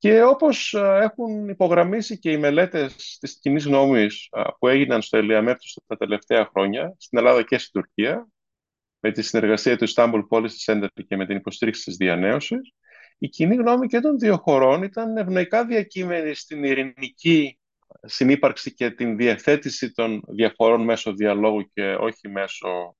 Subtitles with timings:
[0.00, 5.96] Και όπως έχουν υπογραμμίσει και οι μελέτες της κοινής γνώμης που έγιναν στο Ελιαμέπτου τα
[5.96, 8.28] τελευταία χρόνια, στην Ελλάδα και στην Τουρκία,
[9.00, 12.74] με τη συνεργασία του Istanbul Policy Center και με την υποστήριξη της διανέωσης,
[13.18, 17.58] η κοινή γνώμη και των δύο χωρών ήταν ευνοϊκά διακείμενη στην ειρηνική
[18.02, 22.96] συνύπαρξη και την διευθέτηση των διαφορών μέσω διαλόγου και όχι μέσω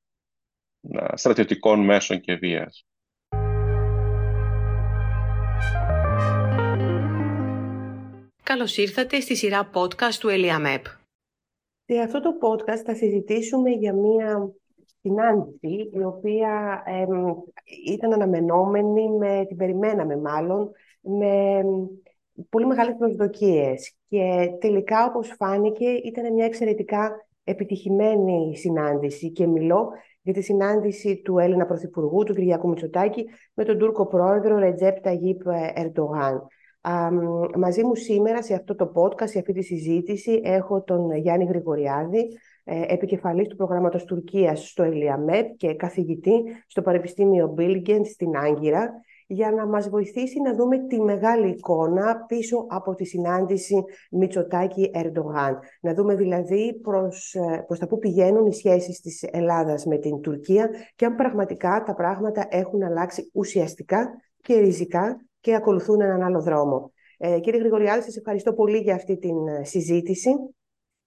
[1.15, 2.87] στρατιωτικών μέσων και βίας.
[8.51, 10.85] Καλώς ήρθατε στη σειρά podcast του ΕΛΙΑΜΕΠ.
[11.85, 14.53] Σε αυτό το podcast θα συζητήσουμε για μία
[15.01, 16.83] συνάντηση η οποία
[17.87, 21.63] ήταν αναμενόμενη, με, την περιμέναμε μάλλον, με
[22.49, 23.95] πολύ μεγάλες προσδοκίες.
[24.09, 29.89] Και τελικά, όπως φάνηκε, ήταν μια εξαιρετικά επιτυχημένη συνάντηση και μιλώ
[30.23, 35.41] για τη συνάντηση του Έλληνα Πρωθυπουργού, του Κυριακού Μητσοτάκη, με τον Τούρκο πρόεδρο Ρετζέπ Ταγίπ
[35.75, 36.47] Ερντογάν.
[37.57, 42.39] Μαζί μου σήμερα σε αυτό το podcast, σε αυτή τη συζήτηση, έχω τον Γιάννη Γρηγοριάδη,
[42.65, 48.91] ε, επικεφαλής του προγράμματος Τουρκίας στο ΕΛΙΑΜΕΠ και καθηγητή στο Πανεπιστήμιο Μπίλγκεν στην Άγκυρα
[49.27, 55.59] για να μας βοηθήσει να δούμε τη μεγάλη εικόνα πίσω από τη συνάντηση Μητσοτάκη-Ερντογάν.
[55.81, 60.21] Να δούμε δηλαδή προς, ε, προς τα που πηγαίνουν οι σχέσεις της Ελλάδας με την
[60.21, 66.41] Τουρκία και αν πραγματικά τα πράγματα έχουν αλλάξει ουσιαστικά και ριζικά και ακολουθούν έναν άλλο
[66.41, 66.93] δρόμο.
[67.19, 70.31] Ε, κύριε Γρηγοριάδη, σας ευχαριστώ πολύ για αυτή την ε, συζήτηση.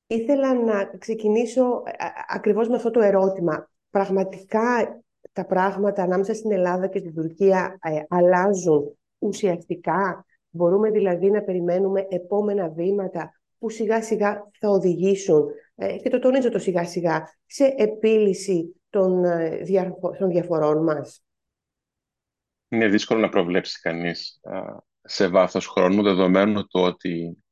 [0.08, 1.92] Ήθελα να ξεκινήσω ε,
[2.28, 3.70] ακριβώς με αυτό το ερώτημα.
[3.90, 11.42] Πραγματικά τα πράγματα ανάμεσα στην Ελλάδα και την Τουρκία ε, αλλάζουν ουσιαστικά; Μπορούμε δηλαδή να
[11.42, 15.46] περιμένουμε επόμενα βήματα που σιγά σιγά θα οδηγήσουν,
[15.76, 19.64] ε, και το τονίζω το σιγά σιγά, σε επίλυση των, ε,
[20.20, 21.24] των διαφορών μας;
[22.74, 24.40] Είναι δύσκολο να προβλέψει κανείς
[25.04, 27.44] σε βάθος χρόνου, δεδομένου το ότι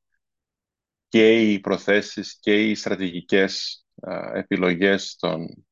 [1.08, 3.86] και οι προθέσεις και οι στρατηγικές
[4.34, 5.66] επιλογές των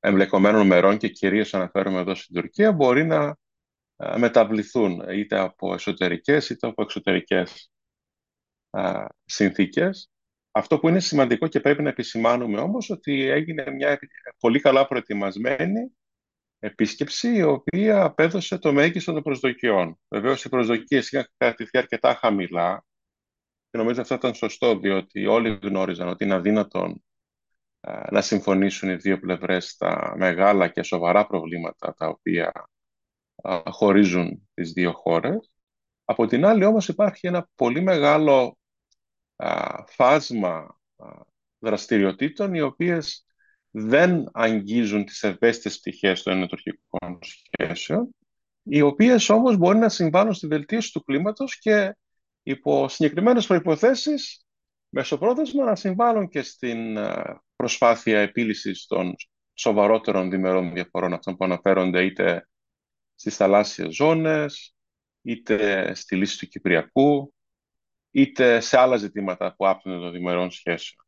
[0.00, 3.38] εμπλεκομένων μερών και κυρίως αναφέρομαι εδώ στην Τουρκία μπορεί να
[4.16, 7.70] μεταβληθούν είτε από εσωτερικές είτε από εξωτερικές
[9.24, 10.10] συνθήκες.
[10.50, 13.98] Αυτό που είναι σημαντικό και πρέπει να επισημάνουμε όμως ότι έγινε μια
[14.38, 15.96] πολύ καλά προετοιμασμένη
[16.64, 19.98] επίσκεψη η οποία απέδωσε το μέγιστο των προσδοκιών.
[20.08, 22.84] Βεβαίως οι προσδοκίες είχαν κρατηθεί αρκετά χαμηλά
[23.70, 27.04] και νομίζω αυτό ήταν σωστό διότι όλοι γνώριζαν ότι είναι αδύνατον
[28.10, 32.68] να συμφωνήσουν οι δύο πλευρές στα μεγάλα και σοβαρά προβλήματα τα οποία
[33.64, 35.54] χωρίζουν τις δύο χώρες.
[36.04, 38.58] Από την άλλη όμως υπάρχει ένα πολύ μεγάλο
[39.86, 40.78] φάσμα
[41.58, 43.26] δραστηριοτήτων οι οποίες
[43.74, 48.14] δεν αγγίζουν τις ευαίσθητες πτυχές των ενωτορχικών σχέσεων,
[48.62, 51.96] οι οποίες όμως μπορεί να συμβάλλουν στη βελτίωση του κλίματος και
[52.42, 54.46] υπό συγκεκριμένες προϋποθέσεις
[54.88, 56.98] μεσοπρόθεσμα να συμβάλλουν και στην
[57.56, 59.14] προσπάθεια επίλυσης των
[59.54, 62.48] σοβαρότερων διμερών διαφορών αυτών που αναφέρονται είτε
[63.14, 64.74] στις θαλάσσιες ζώνες,
[65.22, 67.34] είτε στη λύση του Κυπριακού,
[68.10, 71.06] είτε σε άλλα ζητήματα που άπτουν των διμερών σχέσεων.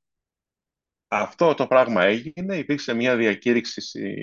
[1.17, 3.81] Αυτό το πράγμα έγινε, υπήρξε μια διακήρυξη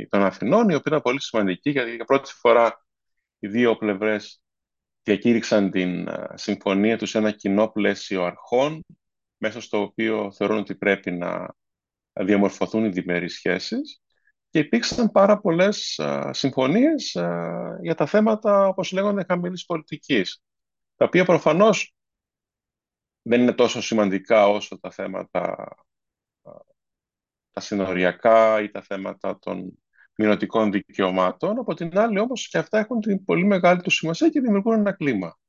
[0.09, 2.85] των Αθηνών, η οποία ήταν πολύ σημαντική, γιατί για πρώτη φορά
[3.39, 4.41] οι δύο πλευρές
[5.03, 8.85] διακήρυξαν την συμφωνία τους σε ένα κοινό πλαίσιο αρχών,
[9.37, 11.55] μέσα στο οποίο θεωρούν ότι πρέπει να
[12.13, 14.01] διαμορφωθούν οι διμερείς σχέσεις.
[14.49, 15.99] Και υπήρξαν πάρα πολλές
[16.29, 17.11] συμφωνίες
[17.81, 20.43] για τα θέματα, όπως λέγονται, χαμηλής πολιτικής,
[20.95, 21.95] τα οποία προφανώς
[23.21, 25.67] δεν είναι τόσο σημαντικά όσο τα θέματα
[27.51, 29.83] τα συνοριακά ή τα θέματα των
[30.15, 31.59] μειωτικών δικαιωμάτων.
[31.59, 34.91] Από την άλλη όμως και αυτά έχουν την πολύ μεγάλη τους σημασία και δημιουργούν ένα
[34.91, 35.39] κλίμα.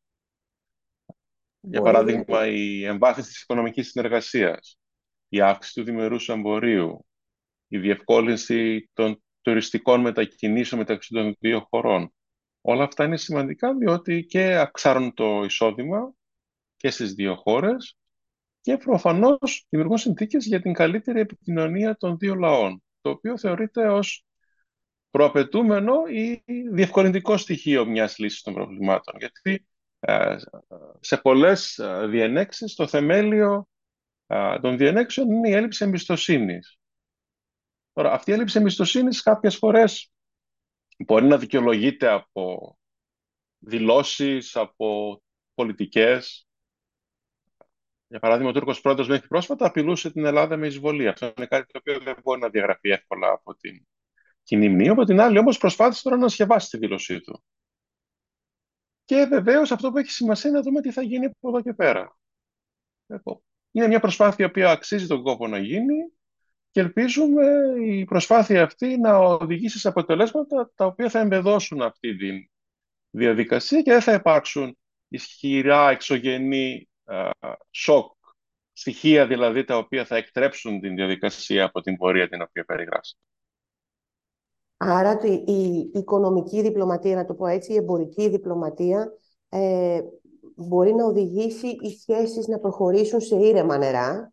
[1.61, 4.77] Για παράδειγμα, η εμβάθυνση της οικονομικής συνεργασίας
[5.33, 7.07] η αύξηση του διμερούς εμπορίου,
[7.69, 12.15] η διευκόλυνση των τουριστικών μετακινήσεων μεταξύ των δύο χωρών.
[12.61, 16.15] Όλα αυτά είναι σημαντικά διότι και αυξάνουν το εισόδημα
[16.77, 17.97] και στις δύο χώρες
[18.63, 24.25] και προφανώς δημιουργούν συνθήκες για την καλύτερη επικοινωνία των δύο λαών, το οποίο θεωρείται ως
[25.11, 29.15] προαπαιτούμενο ή διευκολυντικό στοιχείο μιας λύσης των προβλημάτων.
[29.19, 29.67] Γιατί
[30.01, 30.37] ε,
[31.01, 33.67] σε πολλές ε, διενέξεις το θεμέλιο
[34.61, 36.79] των διενέξεων είναι η έλλειψη εμπιστοσύνης.
[37.93, 40.13] Τώρα, αυτή η έλλειψη εμπιστοσύνης κάποιες φορές
[40.99, 42.77] μπορεί να δικαιολογείται από
[43.59, 45.23] δηλώσεις, από
[45.55, 46.47] πολιτικές.
[48.13, 51.09] Για παράδειγμα, ο Τούρκος πρόεδρος μέχρι πρόσφατα απειλούσε την Ελλάδα με εισβολή.
[51.09, 53.87] Αυτό είναι κάτι το οποίο δεν μπορεί να διαγραφεί εύκολα από την
[54.43, 54.89] κοινή μνήμη.
[54.89, 57.45] Από την άλλη, όμως, προσπάθησε τώρα να σκευάσει τη δήλωσή του.
[59.05, 61.73] Και βεβαίως αυτό που έχει σημασία είναι να δούμε τι θα γίνει από εδώ και
[61.73, 62.17] πέρα.
[63.71, 66.13] Είναι μια προσπάθεια που αξίζει τον κόπο να γίνει
[66.71, 67.45] και ελπίζουμε
[67.81, 72.51] η προσπάθεια αυτή να οδηγήσει σε αποτελέσματα τα οποία θα εμπεδώσουν αυτή τη
[73.11, 74.79] διαδικασία και δεν θα υπάρξουν
[75.09, 76.87] ισχυρά εξωγενή
[77.71, 78.13] σοκ,
[78.73, 83.23] στοιχεία δηλαδή τα οποία θα εκτρέψουν την διαδικασία από την πορεία την οποία περιγράψαμε.
[84.77, 89.13] Άρα η οικονομική διπλωματία, να το πω έτσι, η εμπορική διπλωματία
[89.49, 90.01] ε,
[90.57, 94.33] μπορεί να οδηγήσει οι σχέσεις να προχωρήσουν σε ήρεμα νερά,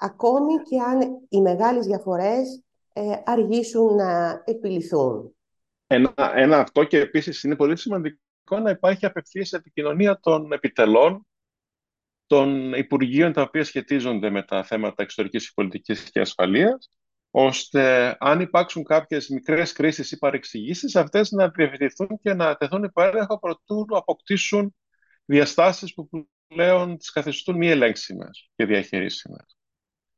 [0.00, 2.62] ακόμη και αν οι μεγάλες διαφορές
[2.92, 5.36] ε, αργήσουν να επιληθούν.
[5.86, 11.26] Ένα, ένα αυτό και επίσης είναι πολύ σημαντικό να υπάρχει απευθείας επικοινωνία των επιτελών
[12.28, 16.90] των Υπουργείων τα οποία σχετίζονται με τα θέματα εξωτερικής πολιτικής και ασφαλείας,
[17.30, 23.02] ώστε αν υπάρξουν κάποιες μικρές κρίσεις ή παρεξηγήσεις, αυτές να διευθυνθούν και να τεθούν υπό
[23.02, 24.74] έλεγχο προτού αποκτήσουν
[25.24, 26.08] διαστάσεις που
[26.46, 29.56] πλέον τις καθιστούν μη ελέγξιμες και διαχειρίσιμες.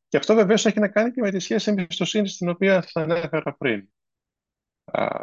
[0.09, 3.57] Και αυτό βεβαίως έχει να κάνει και με τη σχέση εμπιστοσύνης στην οποία θα ανέφερα
[3.59, 3.89] πριν.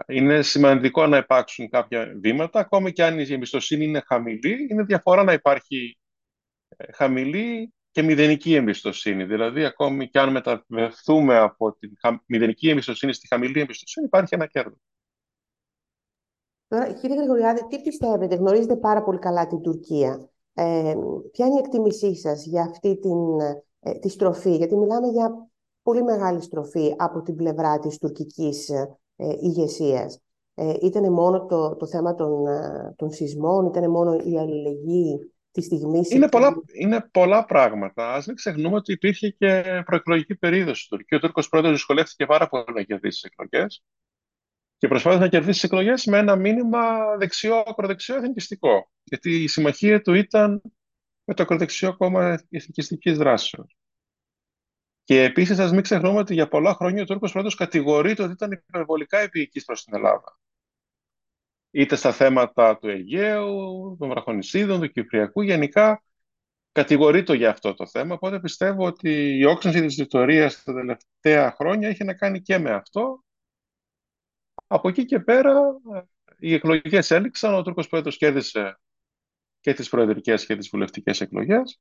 [0.08, 5.24] Είναι σημαντικό να υπάρξουν κάποια βήματα, ακόμη και αν η εμπιστοσύνη είναι χαμηλή, είναι διαφορά
[5.24, 6.07] να υπάρχει ε,
[6.94, 9.24] χαμηλή και μηδενική εμπιστοσύνη.
[9.24, 11.88] Δηλαδή, ακόμη και αν μεταβεθούμε από τη
[12.26, 14.80] μηδενική εμπιστοσύνη στη χαμηλή εμπιστοσύνη, υπάρχει ένα κέρδος.
[16.68, 20.30] Τώρα, κύριε Γρηγοριάδη, τι πιστεύετε, γνωρίζετε πάρα πολύ καλά την Τουρκία.
[20.54, 20.96] Ε,
[21.32, 23.40] ποια είναι η εκτίμησή σας για αυτή την,
[23.80, 25.50] ε, τη στροφή, γιατί μιλάμε για
[25.82, 28.98] πολύ μεγάλη στροφή από την πλευρά της τουρκικής ε,
[29.40, 30.22] ηγεσίας.
[30.54, 35.66] Ε, ήταν μόνο το, το θέμα των, ε, των σεισμών, ήταν μόνο η αλληλεγγύη τη
[35.66, 36.02] στιγμή.
[36.10, 38.14] Είναι πολλά, είναι πολλά πράγματα.
[38.14, 41.18] Α μην ξεχνούμε ότι υπήρχε και προεκλογική περίοδος στην Τουρκία.
[41.18, 43.84] Ο Τούρκος πρόεδρος δυσκολεύτηκε πάρα πολύ να κερδίσει τις εκλογές
[44.78, 48.92] και προσπάθησε να κερδίσει τις εκλογές με ένα μήνυμα δεξιό, ακροδεξιό, εθνικιστικό.
[49.04, 50.62] Γιατί η συμμαχία του ήταν
[51.24, 53.78] με το ακροδεξιό κόμμα εθνικιστικής δράσεως.
[55.04, 58.52] Και επίσης, ας μην ξεχνούμε ότι για πολλά χρόνια ο Τούρκος πρόεδρος κατηγορείται ότι ήταν
[58.52, 60.37] υπερβολικά επίοικης προς την Ελλάδα.
[61.78, 66.04] Είτε στα θέματα του Αιγαίου, των Βραχονισίδων, του Κυπριακού, γενικά
[66.72, 68.14] κατηγορείται για αυτό το θέμα.
[68.14, 72.72] Οπότε πιστεύω ότι η όξυνση της Βιτορία τα τελευταία χρόνια έχει να κάνει και με
[72.72, 73.24] αυτό
[74.68, 75.54] από εκεί και πέρα
[76.38, 78.80] οι εκλογές έληξαν, ο Τούρκος Πρόεδρος κέρδισε
[79.60, 81.80] και τις προεδρικές και τις βουλευτικές εκλογές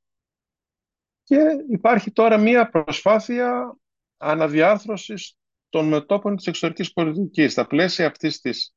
[1.23, 1.39] και
[1.69, 3.77] υπάρχει τώρα μία προσπάθεια
[4.17, 5.37] αναδιάρθρωσης
[5.69, 7.51] των μετόπων της εξωτερικής πολιτικής.
[7.51, 8.71] Στα πλαίσια αυτής της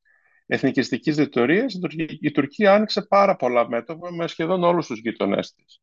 [0.53, 1.79] εθνικιστικής διτορίας,
[2.19, 5.81] η Τουρκία άνοιξε πάρα πολλά μέτωπα με σχεδόν όλους τους γειτονές της.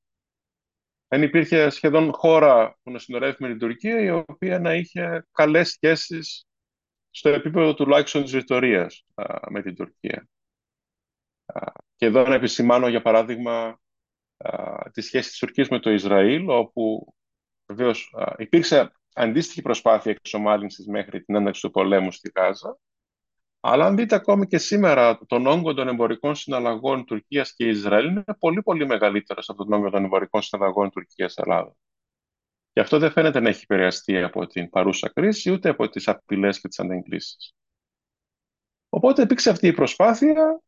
[1.08, 5.68] Δεν υπήρχε σχεδόν χώρα που να συνορεύει με την Τουρκία η οποία να είχε καλές
[5.68, 6.46] σχέσεις
[7.10, 9.04] στο επίπεδο τουλάχιστον της ρητορίας
[9.50, 10.28] με την Τουρκία.
[11.96, 13.80] Και εδώ να επισημάνω, για παράδειγμα,
[14.92, 17.14] τη σχέση της Τουρκίας με το Ισραήλ, όπου
[17.66, 22.78] βεβαίως υπήρξε αντίστοιχη προσπάθεια εξομάλυνσης μέχρι την ένταξη του πολέμου στη Γάζα.
[23.60, 28.24] Αλλά αν δείτε ακόμη και σήμερα τον όγκο των εμπορικών συναλλαγών Τουρκίας και Ισραήλ είναι
[28.38, 31.74] πολύ πολύ μεγαλύτερος από τον όγκο των εμπορικών συναλλαγών Τουρκίας-Ελλάδα.
[32.72, 36.60] Και αυτό δεν φαίνεται να έχει επηρεαστεί από την παρούσα κρίση, ούτε από τις απειλές
[36.60, 37.54] και τις αντεγκλήσεις.
[38.88, 40.62] Οπότε υπήρξε αυτή η προσπάθεια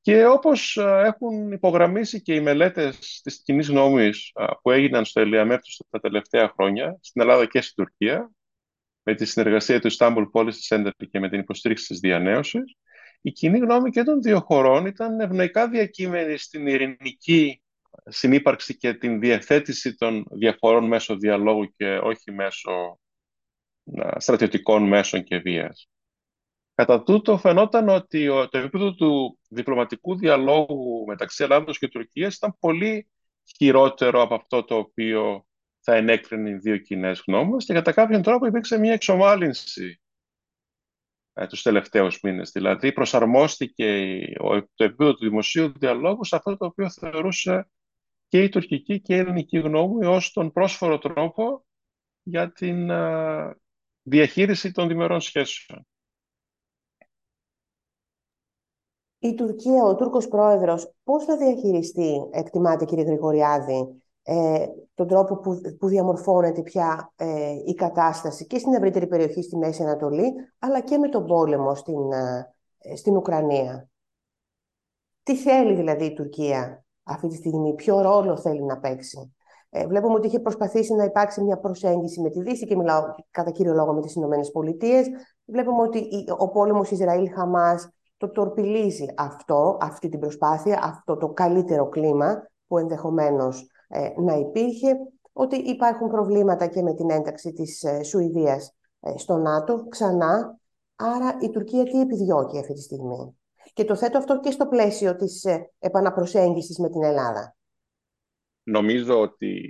[0.00, 6.00] και όπως έχουν υπογραμμίσει και οι μελέτες της κοινής γνώμης που έγιναν στο Ελιαμέπτος τα
[6.00, 8.30] τελευταία χρόνια, στην Ελλάδα και στην Τουρκία,
[9.10, 12.76] με τη συνεργασία του Istanbul Policy Center και με την υποστήριξη της διανέωσης,
[13.20, 17.62] η κοινή γνώμη και των δύο χωρών ήταν ευνοϊκά διακείμενη στην ειρηνική
[18.04, 23.00] συνύπαρξη και την διαθέτηση των διαφορών μέσω διαλόγου και όχι μέσω
[24.16, 25.88] στρατιωτικών μέσων και βίας.
[26.74, 33.08] Κατά τούτο φαινόταν ότι το επίπεδο του διπλωματικού διαλόγου μεταξύ Ελλάδος και Τουρκίας ήταν πολύ
[33.56, 35.44] χειρότερο από αυτό το οποίο
[35.80, 40.00] θα ενέκρινε οι δύο κοινές γνώμες και κατά κάποιον τρόπο υπήρξε μια εξομάλυνση
[41.32, 42.50] ε, τους τελευταίους μήνες.
[42.50, 44.18] Δηλαδή προσαρμόστηκε
[44.74, 47.70] το επίπεδο του δημοσίου διαλόγου σε αυτό το οποίο θεωρούσε
[48.28, 51.64] και η τουρκική και η ελληνική γνώμη ως τον πρόσφορο τρόπο
[52.22, 52.90] για την
[54.02, 55.86] διαχείριση των διμερών σχέσεων.
[59.18, 65.60] Η Τουρκία, ο Τούρκος πρόεδρος, πώς θα διαχειριστεί, εκτιμάτε κύριε Γρηγοριάδη, ε, τον τρόπο που,
[65.78, 70.98] που διαμορφώνεται πια ε, η κατάσταση και στην ευρύτερη περιοχή στη Μέση Ανατολή, αλλά και
[70.98, 73.88] με τον πόλεμο στην, ε, στην Ουκρανία.
[75.22, 79.34] Τι θέλει δηλαδή η Τουρκία αυτή τη στιγμή, ποιο ρόλο θέλει να παίξει;
[79.70, 83.50] Ε, βλέπουμε ότι είχε προσπαθήσει να υπάρξει μια προσέγγιση με τη Δύση και μιλάω κατά
[83.50, 85.06] κύριο λόγο με τις Ηνωμένες Πολιτείες.
[85.44, 86.08] Βλέπουμε ότι
[86.38, 93.60] ο πόλεμος Ισραήλ-Χαμάς το τορπιλίζει αυτό, αυτή την προσπάθεια, αυτό το καλύτερο κλίμα που ενδεχομένως
[93.62, 93.79] ε,
[94.16, 94.96] να υπήρχε,
[95.32, 100.60] ότι υπάρχουν προβλήματα και με την ένταξη της ε, Σουηδίας ε, στο ΝΑΤΟ ξανά.
[100.96, 103.38] Άρα η Τουρκία τι επιδιώκει αυτή τη στιγμή;
[103.72, 105.44] Και το θέτω αυτό και στο πλαίσιο της
[105.78, 107.56] επαναπροσέγγισης με την Ελλάδα.
[108.62, 109.62] Νομίζω ότι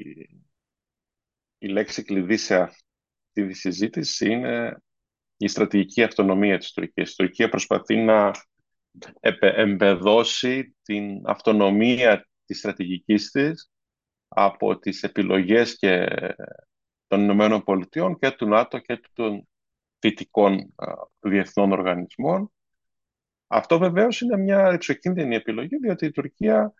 [1.58, 4.82] η λέξη κλειδί σε αυτή τη συζήτηση είναι
[5.36, 7.12] η στρατηγική αυτονομία της Τουρκίας.
[7.12, 8.30] Η Τουρκία προσπαθεί να
[9.40, 13.70] εμπεδώσει την αυτονομία της στρατηγικής της
[14.32, 16.08] από τις επιλογές και
[17.06, 19.48] των Ηνωμένων Πολιτειών και του ΝΑΤΟ και των
[19.98, 20.74] δυτικών
[21.20, 22.52] διεθνών οργανισμών.
[23.46, 26.72] Αυτό βεβαίως είναι μια ρηψοκίνδυνη επιλογή, διότι η Τουρκία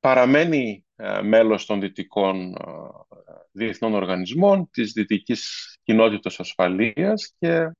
[0.00, 0.84] παραμένει
[1.22, 2.54] μέλος των δυτικών
[3.52, 7.70] διεθνών οργανισμών, της δυτικής κοινότητας ασφαλείας και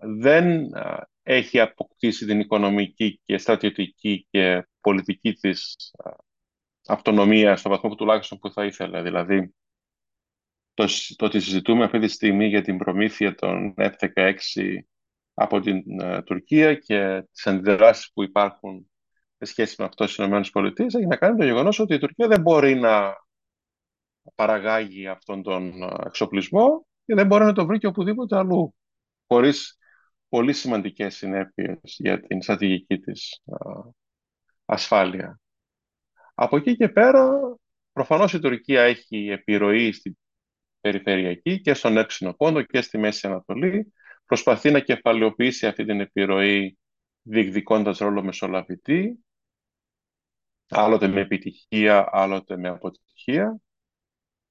[0.00, 0.70] δεν
[1.22, 5.76] έχει αποκτήσει την οικονομική και στρατιωτική και πολιτική της
[6.90, 9.02] αυτονομία στο βαθμό που τουλάχιστον που θα ήθελε.
[9.02, 9.54] Δηλαδή,
[10.74, 14.34] το, το ότι συζητούμε αυτή τη στιγμή για την προμήθεια των F-16
[15.34, 15.82] από την
[16.24, 18.90] Τουρκία και τις αντιδράσεις που υπάρχουν
[19.36, 22.40] σε σχέση με αυτό στις ΗΠΑ έχει να κάνει το γεγονός ότι η Τουρκία δεν
[22.40, 23.14] μπορεί να
[24.34, 25.72] παραγάγει αυτόν τον
[26.06, 28.74] εξοπλισμό και δεν μπορεί να το βρει και οπουδήποτε αλλού,
[29.26, 29.78] χωρίς
[30.28, 33.42] πολύ σημαντικές συνέπειες για την στρατηγική της
[34.64, 35.40] ασφάλεια.
[36.42, 37.40] Από εκεί και πέρα,
[37.92, 40.16] προφανώς η Τουρκία έχει επιρροή στην
[40.80, 43.92] περιφερειακή και στον έξινο πόντο και στη Μέση Ανατολή.
[44.24, 46.78] Προσπαθεί να κεφαλαιοποιήσει αυτή την επιρροή
[47.22, 49.24] διεκδικώντας ρόλο μεσολαβητή,
[50.68, 53.60] άλλοτε με επιτυχία, άλλοτε με αποτυχία.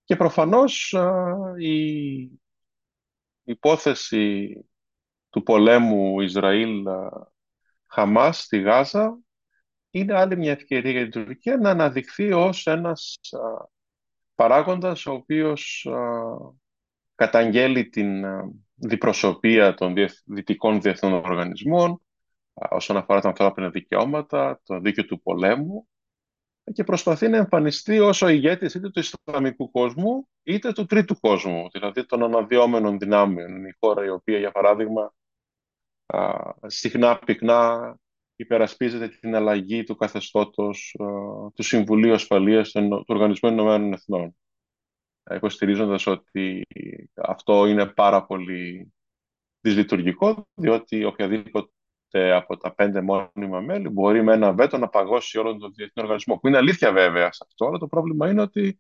[0.04, 0.96] Και προφανώς
[1.58, 2.32] η
[3.44, 4.56] υπόθεση
[5.30, 9.20] του πολέμου Ισραήλ-Χαμάς στη Γάζα
[9.90, 13.20] είναι άλλη μια ευκαιρία για την Τουρκία να αναδειχθεί ως ένας
[14.36, 15.88] παράγοντας ο οποίος
[17.16, 18.26] καταγγέλει την
[18.76, 19.94] διπροσωπεία των
[20.26, 22.02] δυτικών διεθνών οργανισμών
[22.54, 25.88] όσον αφορά τα ανθρώπινα δικαιώματα, το δίκαιο του πολέμου
[26.74, 31.70] και προσπαθεί να εμφανιστεί ως ο ηγέτης είτε του Ισλαμικού κόσμου είτε του τρίτου κόσμου,
[31.72, 33.56] δηλαδή των αναδυόμενων δυνάμεων.
[33.56, 35.14] Είναι η χώρα η οποία, για παράδειγμα,
[36.66, 37.96] συχνά πυκνά
[38.40, 40.96] υπερασπίζεται την αλλαγή του καθεστώτος
[41.56, 44.36] του Συμβουλίου Ασφαλείας του Οργανισμού Ηνωμένων Εθνών,
[45.36, 46.68] υποστηρίζοντας ότι
[47.16, 48.94] αυτό είναι πάρα πολύ
[49.60, 51.72] δυσλειτουργικό, διότι οποιαδήποτε
[52.34, 56.38] από τα πέντε μόνιμα μέλη μπορεί με ένα βέτο να παγώσει όλο τον διεθνή οργανισμό.
[56.38, 58.80] Που είναι αλήθεια βέβαια σε αυτό, αλλά το πρόβλημα είναι ότι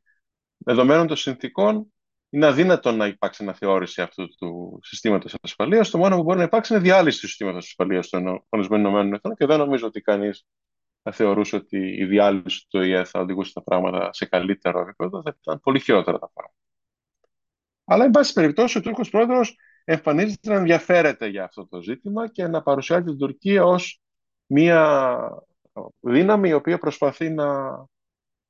[0.58, 1.94] δεδομένων των συνθήκων
[2.30, 5.90] είναι αδύνατο να υπάρξει αναθεώρηση αυτού του συστήματος ασφαλείας.
[5.90, 9.46] Το μόνο που μπορεί να υπάρξει είναι διάλυση του συστήματος ασφαλείας των Ηνωμένων Εθνών και
[9.46, 10.46] δεν νομίζω ότι κανείς
[11.04, 15.22] θα θεωρούσε ότι η διάλυση του ΙΕ θα οδηγούσε τα πράγματα σε καλύτερο επίπεδο.
[15.22, 16.58] Θα ήταν πολύ χειρότερα τα πράγματα.
[17.86, 22.48] Αλλά, εν πάση περιπτώσει, ο Τούρκος πρόεδρος εμφανίζεται να ενδιαφέρεται για αυτό το ζήτημα και
[22.48, 24.02] να παρουσιάζει την Τουρκία ως
[24.46, 25.30] μια
[26.00, 27.48] δύναμη η οποία προσπαθεί να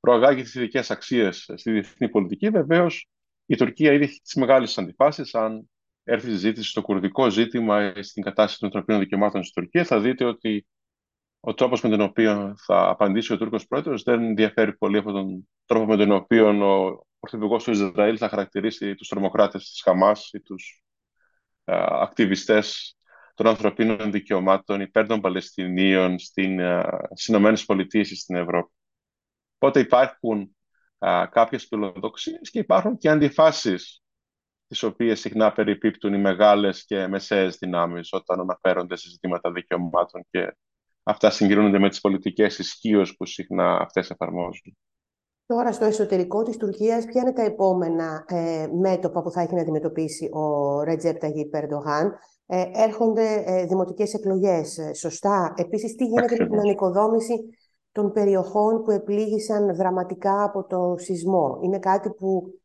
[0.00, 2.50] προαγάγει τις ειδικές αξίες στη διεθνή πολιτική.
[2.50, 3.08] Βεβαίως,
[3.50, 5.34] η Τουρκία ήδη έχει τις μεγάλες αντιφάσεις.
[5.34, 5.70] Αν
[6.04, 10.24] έρθει η συζήτηση στο κουρδικό ζήτημα στην κατάσταση των ανθρωπίνων δικαιωμάτων στην Τουρκία, θα δείτε
[10.24, 10.66] ότι
[11.40, 15.48] ο τρόπος με τον οποίο θα απαντήσει ο Τούρκος πρόεδρος δεν διαφέρει πολύ από τον
[15.66, 20.40] τρόπο με τον οποίο ο Πρωθυπουργός του Ισραήλ θα χαρακτηρίσει τους τρομοκράτες της Χαμάς ή
[20.40, 20.82] τους
[21.64, 22.96] ακτιβιστές
[23.34, 26.60] των ανθρωπίνων δικαιωμάτων υπέρ των Παλαιστινίων στην,
[27.10, 28.72] στις Ηνωμένες Πολιτείες ή στην Ευρώπη.
[29.58, 30.54] Οπότε υπάρχουν
[31.06, 34.02] α, κάποιες φιλοδοξίες και υπάρχουν και αντιφάσεις
[34.66, 40.56] τις οποίες συχνά περιπίπτουν οι μεγάλες και μεσαίες δυνάμεις όταν αναφέρονται σε ζητήματα δικαιωμάτων και
[41.02, 44.76] αυτά συγκρίνονται με τις πολιτικές ισχύως που συχνά αυτές εφαρμόζουν.
[45.46, 49.60] Τώρα, στο εσωτερικό της Τουρκίας, ποια είναι τα επόμενα ε, μέτωπα που θα έχει να
[49.60, 52.18] αντιμετωπίσει ο Ρετζέπ Ταγί Περντογάν.
[52.46, 55.54] Ε, έρχονται ε, δημοτικές εκλογές, ε, σωστά.
[55.56, 57.34] Επίσης, τι γίνεται με την ανοικοδόμηση
[57.92, 61.58] των περιοχών που επλήγησαν δραματικά από το σεισμό.
[61.62, 62.60] Είναι κάτι που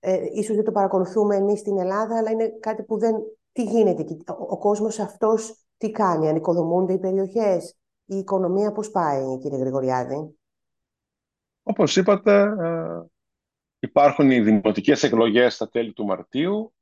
[0.00, 3.14] ε, ίσως δεν το παρακολουθούμε εμείς στην Ελλάδα, αλλά είναι κάτι που δεν...
[3.52, 8.90] Τι γίνεται εκεί, ο, ο κόσμος αυτός τι κάνει, ανοικοδομούνται οι περιοχές, η οικονομία πώς
[8.90, 10.36] πάει, κύριε Γρηγοριάδη;
[11.62, 13.04] Όπως είπατε, ε,
[13.78, 16.74] υπάρχουν οι δημοτικές εκλογές στα τέλη του Μαρτίου.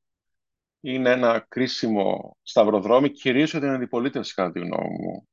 [0.80, 5.28] Είναι ένα κρίσιμο σταυροδρόμι, κυρίως για την αντιπολίτευση, κατά τη γνώμη μου,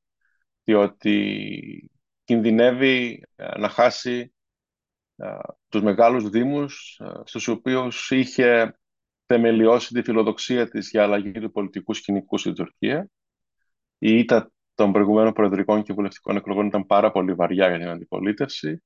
[0.63, 1.90] διότι
[2.31, 4.33] κινδυνεύει ε, να χάσει
[5.15, 5.37] ε,
[5.69, 8.79] τους μεγάλους δήμους, στους οποίους είχε
[9.25, 13.09] θεμελιώσει τη φιλοδοξία της για αλλαγή του πολιτικού σκηνικού στην Τουρκία.
[13.97, 18.83] η ήττα των προηγουμένων προεδρικών και βουλευτικών εκλογών ήταν πάρα πολύ βαριά για την αντιπολίτευση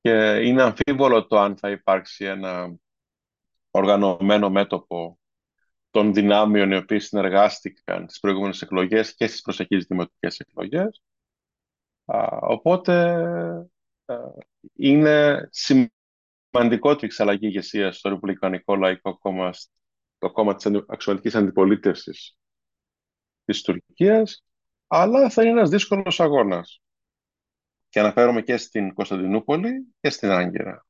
[0.00, 2.74] και είναι αμφίβολο το αν θα υπάρξει ένα
[3.70, 5.18] οργανωμένο μέτωπο
[5.90, 11.02] των δυνάμεων οι οποίοι συνεργάστηκαν στις προηγούμενες εκλογές και στις προσεχείς δημοτικές εκλογές.
[12.40, 13.26] Οπότε
[14.74, 19.50] είναι σημαντικότερη εξαλλαγή ηγεσίας στο Ρεπουμπλικανικό Λαϊκό Κόμμα,
[20.18, 22.38] το κόμμα της αξιωματικής αντιπολίτευσης
[23.44, 24.44] της Τουρκίας,
[24.86, 26.82] αλλά θα είναι ένας δύσκολος αγώνας.
[27.88, 30.86] Και αναφέρομαι και στην Κωνσταντινούπολη και στην Άγκυρα.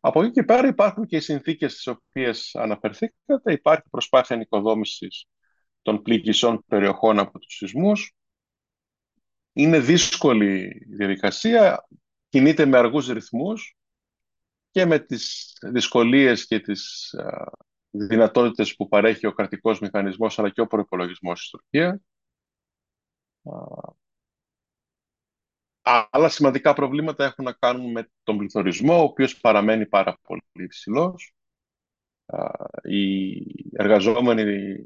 [0.00, 3.52] Από εκεί και πέρα υπάρχουν και οι συνθήκες στις οποίες αναφερθήκατε.
[3.52, 5.26] Υπάρχει προσπάθεια νοικοδόμησης
[5.82, 8.14] των πληγισών περιοχών από τους σεισμούς.
[9.58, 11.88] Είναι δύσκολη η διαδικασία,
[12.28, 13.76] κινείται με αργούς ρυθμούς
[14.70, 17.14] και με τις δυσκολίες και τις
[17.90, 22.00] δυνατότητες που παρέχει ο κρατικός μηχανισμός αλλά και ο προϋπολογισμός της Τουρκίας.
[26.10, 31.34] Άλλα σημαντικά προβλήματα έχουν να κάνουν με τον πληθωρισμό, ο οποίος παραμένει πάρα πολύ υψηλός.
[32.82, 34.76] Οι εργαζόμενοι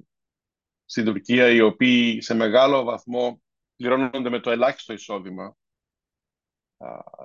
[0.85, 3.43] στην Τουρκία, οι οποίοι σε μεγάλο βαθμό
[3.81, 5.57] πληρώνονται με το ελάχιστο εισόδημα,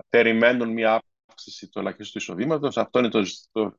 [0.10, 2.78] περιμένουν μια αύξηση του ελάχιστου εισοδήματος.
[2.78, 3.24] Αυτό είναι το,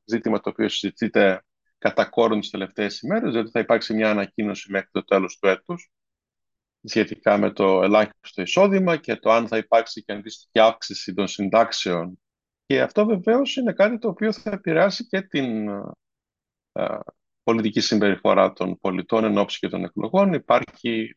[0.04, 1.44] ζήτημα το οποίο συζητείται
[1.78, 5.90] κατά κόρον τις τελευταίες ημέρες, διότι θα υπάρξει μια ανακοίνωση μέχρι το τέλος του έτους
[6.82, 12.20] σχετικά με το ελάχιστο εισόδημα και το αν θα υπάρξει και αντίστοιχη αύξηση των συντάξεων.
[12.66, 15.68] Και αυτό βεβαίως είναι κάτι το οποίο θα επηρεάσει και την
[17.42, 20.32] πολιτική συμπεριφορά των πολιτών εν ώψη και των εκλογών.
[20.32, 21.16] Υπάρχει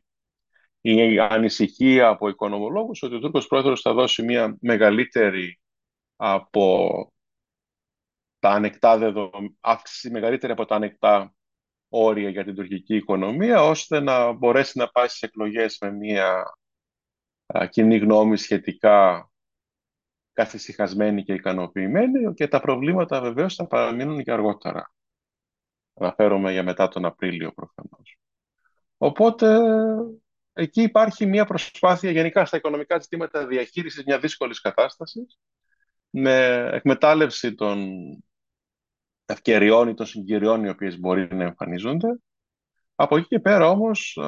[0.81, 5.59] η ανησυχία από οικονομολόγους ότι ο Τούρκος Πρόεδρος θα δώσει μια μεγαλύτερη
[6.15, 7.13] από
[8.39, 11.33] τα ανεκτά δεδομένα, αύξηση μεγαλύτερη από τα ανεκτά
[11.89, 16.43] όρια για την τουρκική οικονομία, ώστε να μπορέσει να πάει στις εκλογές με μια
[17.69, 19.29] κοινή γνώμη σχετικά
[20.33, 24.93] καθησυχασμένη και ικανοποιημένη και τα προβλήματα βεβαίως θα παραμείνουν και αργότερα.
[25.93, 28.17] Αναφέρομαι για μετά τον Απρίλιο προφανώς.
[28.97, 29.59] Οπότε
[30.59, 35.39] εκεί υπάρχει μια προσπάθεια γενικά στα οικονομικά ζητήματα διαχείρισης μιας δύσκολης κατάστασης
[36.09, 37.87] με εκμετάλλευση των
[39.25, 42.07] ευκαιριών ή των συγκυριών οι οποίες μπορεί να εμφανίζονται.
[42.95, 44.19] Από εκεί και πέρα όμως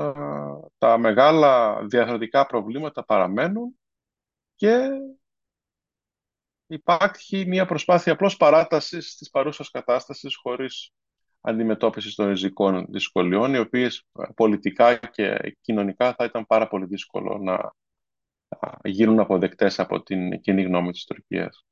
[0.77, 3.79] τα μεγάλα διαθροτικά προβλήματα παραμένουν
[4.55, 4.89] και
[6.67, 10.91] υπάρχει μια προσπάθεια απλώς παράτασης της παρούσας κατάστασης χωρίς
[11.41, 17.73] αντιμετώπισης των ριζικών δυσκολιών, οι οποίες πολιτικά και κοινωνικά θα ήταν πάρα πολύ δύσκολο να
[18.84, 21.65] γίνουν αποδεκτές από την κοινή γνώμη της Τουρκίας.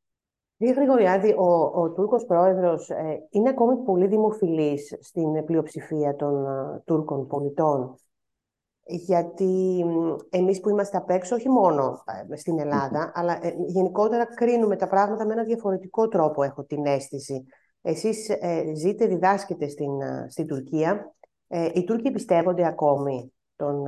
[0.57, 6.81] Κύριε Γρηγοριάδη, ο, ο Τούρκος πρόεδρος ε, είναι ακόμη πολύ δημοφιλής στην πλειοψηφία των ε,
[6.85, 7.95] Τούρκων πολιτών.
[8.83, 9.85] Γιατί
[10.29, 15.25] εμείς που είμαστε απ' έξω, όχι μόνο ε, στην Ελλάδα, αλλά γενικότερα κρίνουμε τα πράγματα
[15.25, 17.45] με ένα διαφορετικό τρόπο, έχω την αίσθηση.
[17.81, 18.29] Εσείς
[18.75, 19.91] ζείτε, διδάσκετε στην,
[20.29, 21.15] στην Τουρκία.
[21.73, 23.83] οι Τούρκοι πιστεύονται ακόμη τον,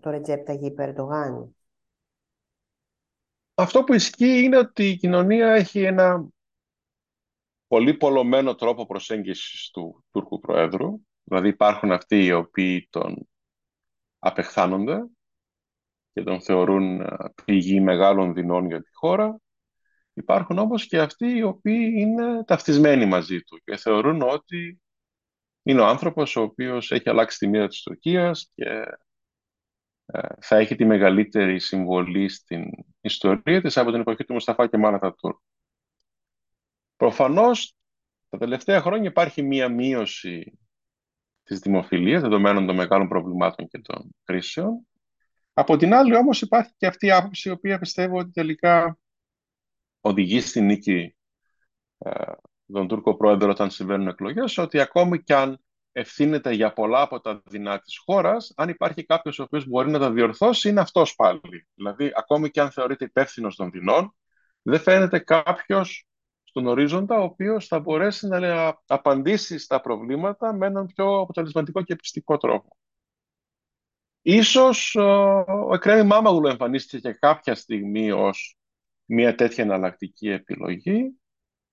[0.00, 0.74] τον Ρετζέπ Ταγί
[3.54, 6.26] αυτό που ισχύει είναι ότι η κοινωνία έχει ένα
[7.66, 11.00] πολύ πολλωμένο τρόπο προσέγγισης του Τούρκου Προέδρου.
[11.22, 13.28] Δηλαδή υπάρχουν αυτοί οι οποίοι τον
[14.18, 15.06] απεχθάνονται
[16.12, 19.40] και τον θεωρούν ε, πηγή μεγάλων δεινών για τη χώρα.
[20.14, 24.82] Υπάρχουν όμως και αυτοί οι οποίοι είναι ταυτισμένοι μαζί του και θεωρούν ότι
[25.62, 28.84] είναι ο άνθρωπος ο οποίος έχει αλλάξει τη μοίρα της Τουρκίας και
[30.06, 32.64] ε, θα έχει τη μεγαλύτερη συμβολή στην
[33.00, 35.38] ιστορία της από την εποχή του Μουσταφά και Μάνα Τούρκ.
[36.96, 37.74] Προφανώς,
[38.28, 40.58] τα τελευταία χρόνια υπάρχει μία μείωση
[41.42, 44.86] της δημοφιλίας, δεδομένων των μεγάλων προβλημάτων και των κρίσεων.
[45.52, 48.98] Από την άλλη όμως υπάρχει και αυτή η άποψη, η οποία πιστεύω ότι τελικά
[50.06, 51.16] οδηγεί στη νίκη
[51.98, 52.32] ε,
[52.72, 55.58] τον Τούρκο πρόεδρο όταν συμβαίνουν εκλογές, ότι ακόμη κι αν
[55.92, 59.98] ευθύνεται για πολλά από τα δεινά της χώρας, αν υπάρχει κάποιος ο οποίος μπορεί να
[59.98, 61.66] τα διορθώσει, είναι αυτός πάλι.
[61.74, 64.14] Δηλαδή, ακόμη και αν θεωρείται υπεύθυνος των δεινών,
[64.62, 66.06] δεν φαίνεται κάποιος
[66.44, 71.96] στον ορίζοντα ο οποίος θα μπορέσει να απαντήσει στα προβλήματα με έναν πιο αποτελεσματικό και
[71.96, 72.76] πιστικό τρόπο.
[74.22, 78.58] Ίσως ο Εκρέμι Μάμαγουλο εμφανίστηκε κάποια στιγμή ως
[79.04, 81.18] μια τέτοια εναλλακτική επιλογή,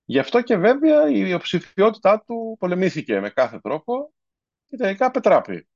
[0.04, 4.12] Γι' αυτό και βέβαια η υποψηφιότητά του πολεμήθηκε με κάθε τρόπο
[4.68, 5.68] και τελικά πετράπη.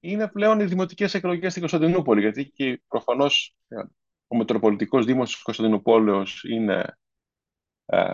[0.00, 3.76] Είναι πλέον οι δημοτικές εκλογές στην Κωνσταντινούπολη, γιατί και προφανώς ε,
[4.26, 6.98] ο Μετροπολιτικός Δήμος της Κωνσταντινούπολεως είναι
[7.84, 8.12] ε,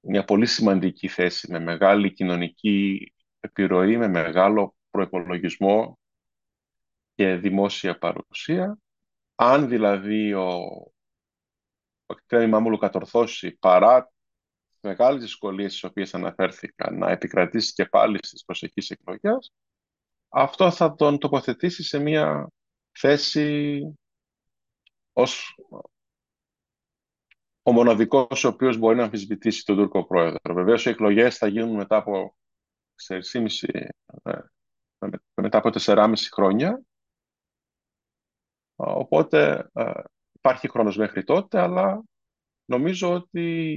[0.00, 5.98] μια πολύ σημαντική θέση, με μεγάλη κοινωνική επιρροή, με μεγάλο προϋπολογισμό
[7.14, 8.78] και δημόσια παρουσία.
[9.38, 10.48] Αν δηλαδή ο,
[12.06, 14.12] ο Εκτρέμι Μάμουλου κατορθώσει παρά
[14.80, 19.52] μεγάλες δυσκολίες στις οποίες αναφέρθηκα να επικρατήσει και πάλι στις προσεχείς εκλογές,
[20.28, 22.48] αυτό θα τον τοποθετήσει σε μια
[22.92, 23.80] θέση
[25.12, 25.54] ως
[27.62, 30.54] ο μοναδικός ο οποίος μπορεί να αμφισβητήσει τον Τούρκο πρόεδρο.
[30.54, 32.36] Βεβαίως οι εκλογές θα γίνουν μετά από
[32.94, 33.68] 4,5,
[34.22, 34.38] ε,
[35.34, 36.80] μετά από 4,5 χρόνια.
[38.76, 39.90] Οπότε ε,
[40.32, 42.02] υπάρχει χρόνος μέχρι τότε, αλλά
[42.64, 43.74] νομίζω ότι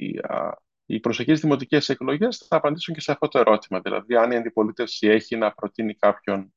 [0.86, 3.80] οι προσεχείς δημοτικές εκλογές θα απαντήσουν και σε αυτό το ερώτημα.
[3.80, 6.54] Δηλαδή, αν η αντιπολίτευση έχει να προτείνει κάποιον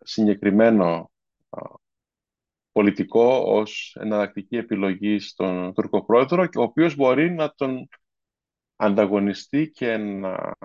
[0.00, 1.10] συγκεκριμένο
[2.72, 7.88] πολιτικό ως εναλλακτική επιλογή στον Τούρκο πρόεδρο και ο οποίος μπορεί να τον
[8.76, 10.56] ανταγωνιστεί και να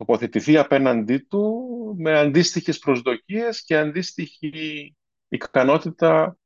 [0.00, 1.66] τοποθετηθεί απέναντί του
[1.98, 4.96] με αντίστοιχες προσδοκίες και αντίστοιχη
[5.28, 6.38] ικανότητα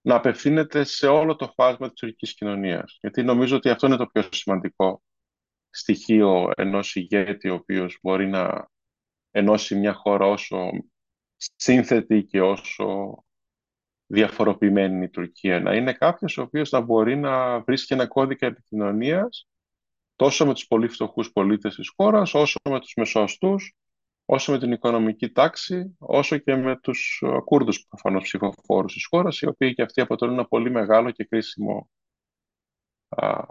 [0.00, 2.98] να απευθύνεται σε όλο το φάσμα της τουρκικής κοινωνίας.
[3.00, 5.02] Γιατί νομίζω ότι αυτό είναι το πιο σημαντικό
[5.70, 8.68] στοιχείο ενός ηγέτη ο οποίος μπορεί να
[9.30, 10.70] ενώσει μια χώρα όσο
[11.36, 13.24] σύνθετη και όσο
[14.06, 15.60] διαφοροποιημένη η Τουρκία.
[15.60, 19.48] Να είναι κάποιος ο οποίος να μπορεί να βρίσκει ένα κώδικα επικοινωνίας
[20.20, 23.76] τόσο με τους πολύ φτωχούς πολίτες της χώρας, όσο με τους μεσοαστούς,
[24.24, 29.40] όσο με την οικονομική τάξη, όσο και με τους ε, Κούρδους προφανώς ψηφοφόρους της χώρας,
[29.40, 31.90] οι οποίοι και αυτοί αποτελούν ένα πολύ μεγάλο και κρίσιμο
[33.08, 33.42] α,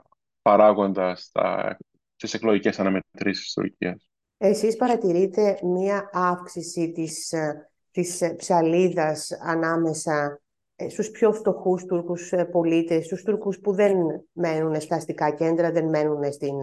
[0.41, 1.77] παράγοντα στα,
[2.15, 4.09] στις εκλογικές αναμετρήσεις της Τουρκίας.
[4.37, 10.41] Εσείς παρατηρείτε μία αύξηση της, ε, της ε, ψαλίδας ανάμεσα
[10.87, 13.97] στους πιο φτωχούς Τούρκους πολίτες, στους Τούρκους που δεν
[14.31, 16.55] μένουν στα αστικά κέντρα, δεν μένουν στην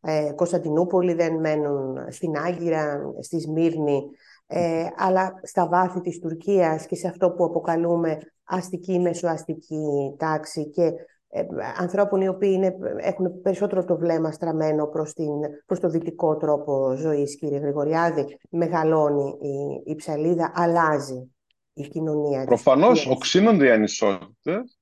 [0.00, 4.02] ε, Κωνσταντινούπολη, δεν μένουν στην Άγκυρα, στη Σμύρνη,
[4.46, 10.92] ε, αλλά στα βάθη της Τουρκίας και σε αυτό που αποκαλούμε αστική, μεσοαστική τάξη και
[11.28, 11.42] ε,
[11.78, 15.32] ανθρώπων οι οποίοι είναι, έχουν περισσότερο το βλέμμα στραμμένο προς, την,
[15.66, 21.30] προς το δυτικό τρόπο ζωής, κύριε Γρηγοριάδη, μεγαλώνει η, η ψαλίδα, αλλάζει
[21.76, 22.44] η κοινωνία.
[22.44, 24.78] Προφανώς οξύνονται οι ανισότητες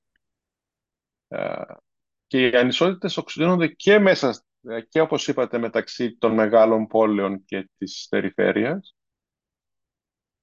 [1.27, 1.63] ε,
[2.27, 7.69] και οι ανισότητες οξύνονται και μέσα ε, και όπως είπατε μεταξύ των μεγάλων πόλεων και
[7.77, 8.95] της περιφέρειας.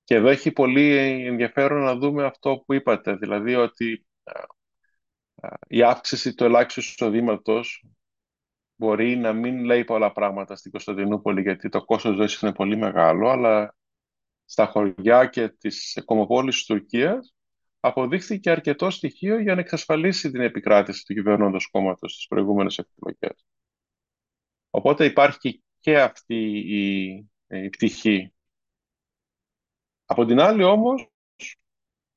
[0.04, 4.32] Και εδώ έχει πολύ ενδιαφέρον να δούμε αυτό που είπατε, δηλαδή ότι ε,
[5.34, 7.84] ε, η αύξηση του ελάχιστου εισοδήματος
[8.76, 13.28] μπορεί να μην λέει πολλά πράγματα στην Κωνσταντινούπολη γιατί το κόστος ζωής είναι πολύ μεγάλο,
[13.28, 13.74] αλλά
[14.52, 17.34] στα χωριά και τις κομοπόλεις της Τουρκίας
[17.80, 23.44] αποδείχθηκε αρκετό στοιχείο για να εξασφαλίσει την επικράτηση του κυβερνώντος κόμματος στις προηγούμενες εκλογές.
[24.70, 26.34] Οπότε υπάρχει και αυτή
[26.66, 27.08] η,
[27.46, 28.32] η πτυχή.
[30.04, 31.10] Από την άλλη όμως,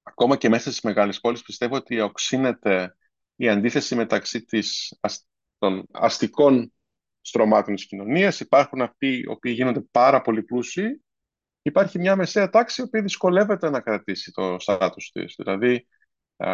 [0.04, 2.98] ακόμα και μέσα στις μεγάλες πόλεις, πιστεύω ότι οξύνεται
[3.36, 5.00] η αντίθεση μεταξύ της,
[5.58, 6.74] των αστικών
[7.22, 8.40] στρωμάτων της κοινωνίας.
[8.40, 11.05] Υπάρχουν αυτοί οι οποίοι γίνονται πάρα πολύ πλούσιοι.
[11.68, 15.36] Υπάρχει μια μεσαία τάξη η οποία δυσκολεύεται να κρατήσει το στάτους της.
[15.38, 15.88] Δηλαδή,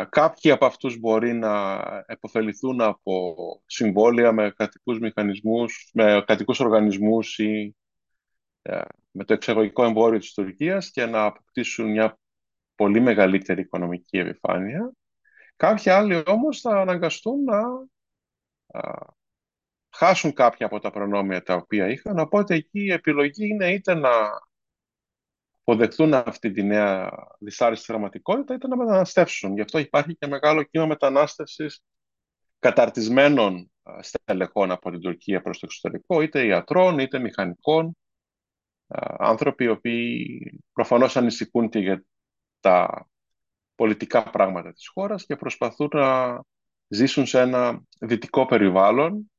[0.09, 7.75] Κάποιοι από αυτούς μπορεί να επωφεληθούν από συμβόλαια με κρατικούς μηχανισμούς, με κρατικούς οργανισμούς ή
[9.11, 12.19] με το εξαγωγικό εμπόριο της Τουρκίας και να αποκτήσουν μια
[12.75, 14.91] πολύ μεγαλύτερη οικονομική επιφάνεια.
[15.55, 17.61] Κάποιοι άλλοι όμως θα αναγκαστούν να
[19.89, 24.09] χάσουν κάποια από τα προνόμια τα οποία είχαν, οπότε εκεί η επιλογή είναι είτε να
[25.63, 29.53] αποδεχτούν αυτή τη νέα δυσάρεστη δραματικότητα είτε να μεταναστεύσουν.
[29.53, 31.83] Γι' αυτό υπάρχει και μεγάλο κύμα μετανάστευσης
[32.59, 37.97] καταρτισμένων στελεχών από την Τουρκία προς το εξωτερικό, είτε ιατρών, είτε μηχανικών,
[39.17, 42.03] άνθρωποι οι οποίοι προφανώς ανησυχούν και για
[42.59, 43.07] τα
[43.75, 46.41] πολιτικά πράγματα της χώρας και προσπαθούν να
[46.87, 49.30] ζήσουν σε ένα δυτικό περιβάλλον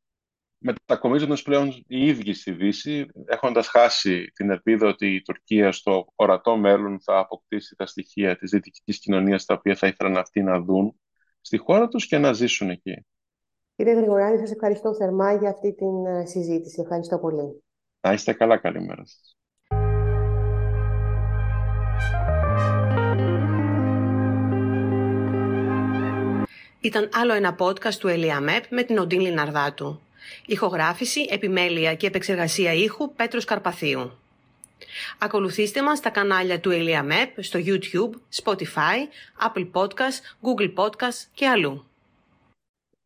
[0.62, 6.57] μετακομίζοντας πλέον οι ίδιοι στη Δύση, έχοντας χάσει την ελπίδα ότι η Τουρκία στο ορατό
[6.57, 11.01] μέλλον θα αποκτήσει τα στοιχεία της δυτικής κοινωνίας τα οποία θα ήθελαν αυτοί να δουν
[11.40, 13.07] στη χώρα τους και να ζήσουν εκεί.
[13.77, 16.81] Κύριε Γρηγοράκη, σας ευχαριστώ θερμά για αυτή την ε, συζήτηση.
[16.81, 17.62] Ευχαριστώ πολύ.
[18.01, 18.57] Να είστε καλά.
[18.57, 19.37] Καλημέρα σας.
[26.81, 30.01] Ήταν άλλο ένα podcast του Ελιαμέπ με την Οντίν Λιναρδάτου.
[30.46, 34.18] Ηχογράφηση, επιμέλεια και επεξεργασία ήχου Πέτρος Καρπαθίου.
[35.18, 38.96] Ακολουθήστε μας στα κανάλια του Elia στο YouTube, Spotify,
[39.46, 41.87] Apple Podcast, Google Podcast και αλλού.